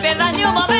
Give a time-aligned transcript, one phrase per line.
[0.00, 0.79] verdad ni un momento.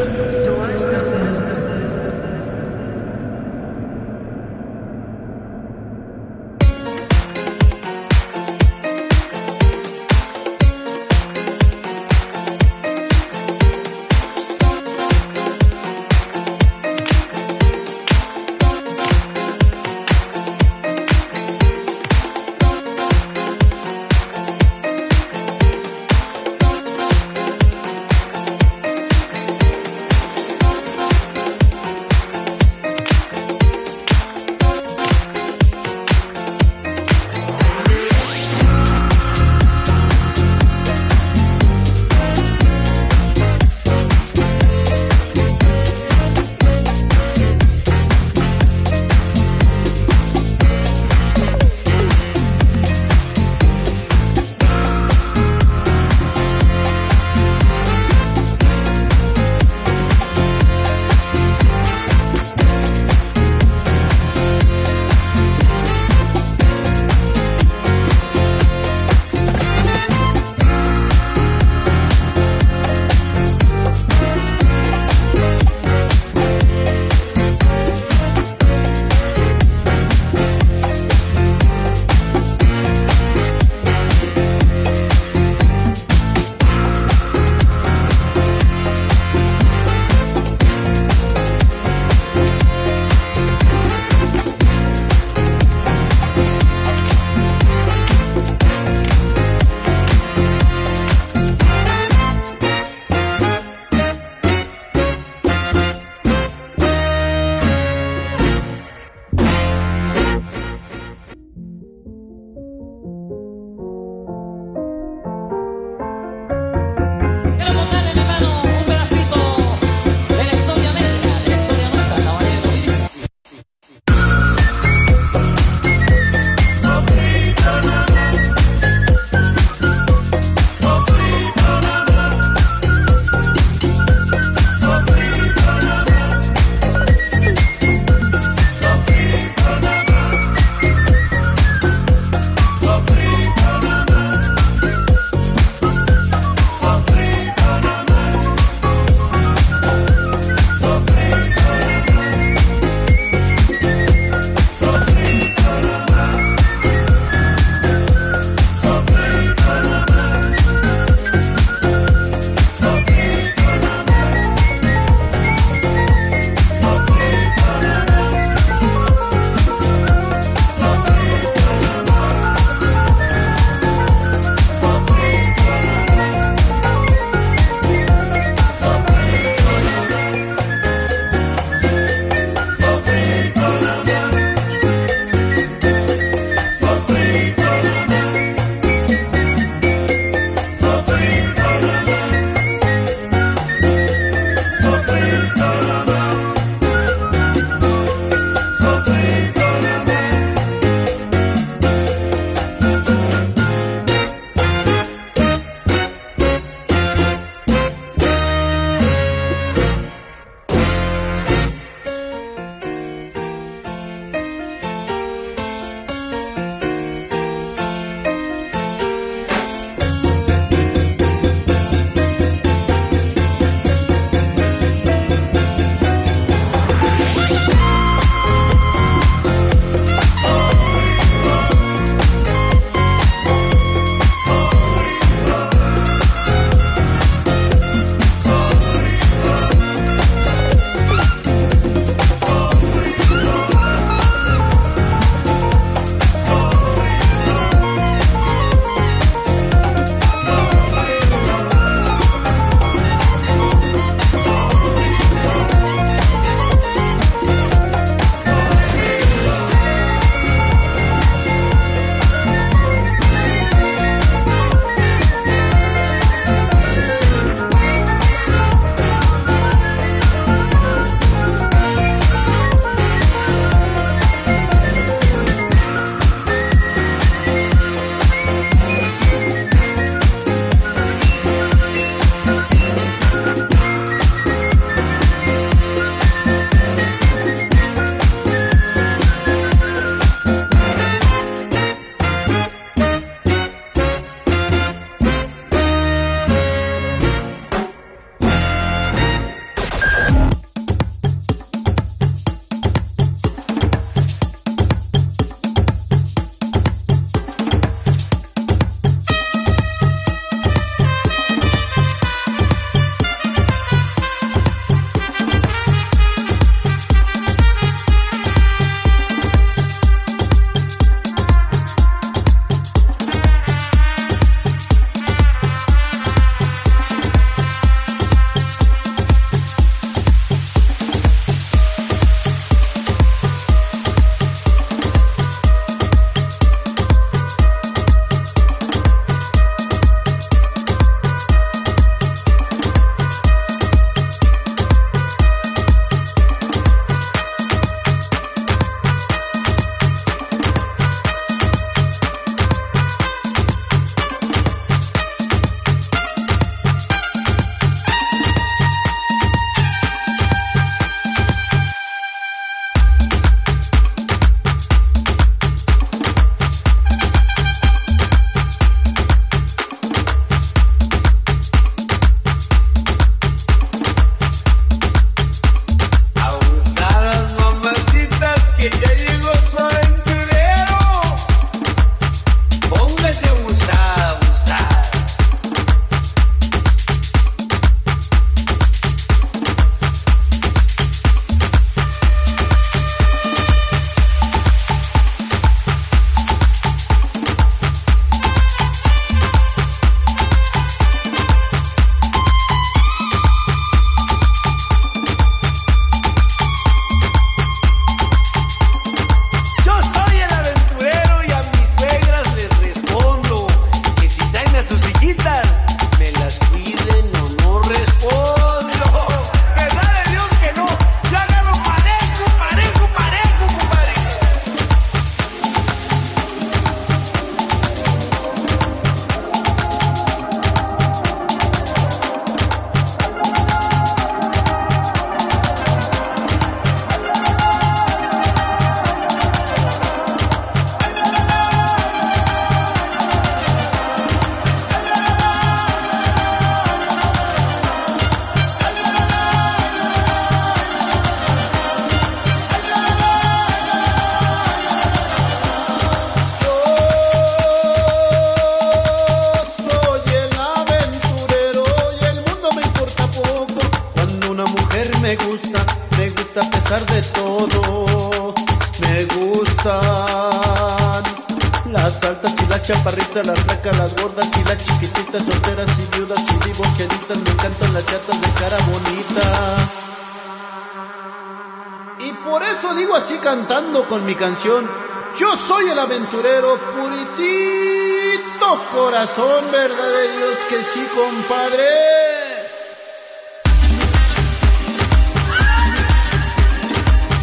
[484.41, 484.89] Canción.
[485.37, 491.87] Yo soy el aventurero puritito corazón, verdad de Dios que sí, compadre.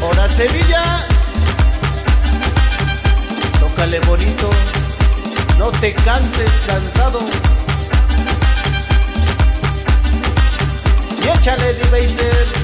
[0.02, 1.06] Ahora Sevilla,
[3.60, 4.50] tócale bonito,
[5.56, 7.20] no te canses cansado.
[11.22, 12.18] Y échale D-Baser.
[12.32, 12.57] Échale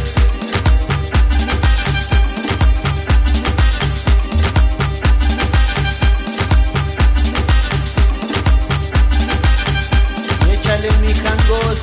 [11.00, 11.82] mi jangos,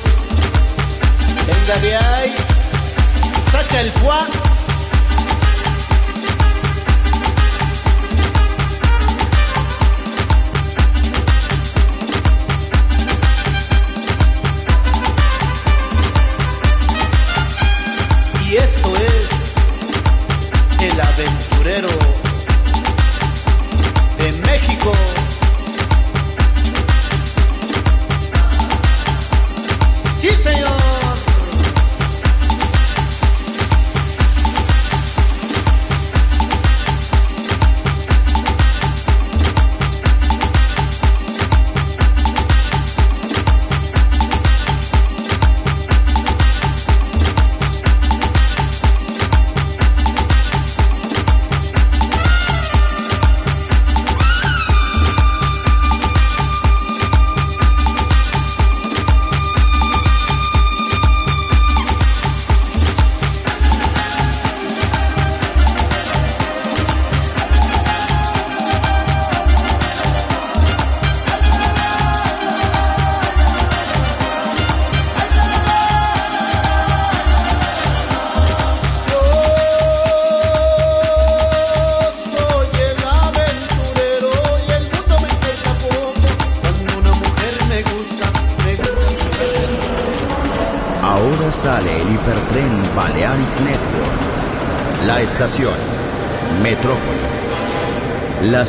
[1.46, 2.34] venga de ahí,
[3.50, 4.51] saca el fuá.